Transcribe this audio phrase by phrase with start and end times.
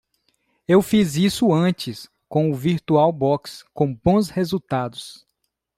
[0.67, 5.27] Eu fiz isso antes com o VirtualBox com bons resultados.